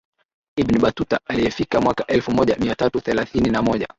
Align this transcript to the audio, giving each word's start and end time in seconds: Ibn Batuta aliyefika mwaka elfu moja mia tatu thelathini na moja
Ibn 0.55 0.79
Batuta 0.79 1.19
aliyefika 1.27 1.81
mwaka 1.81 2.05
elfu 2.07 2.31
moja 2.31 2.55
mia 2.55 2.75
tatu 2.75 3.01
thelathini 3.01 3.49
na 3.49 3.61
moja 3.61 3.87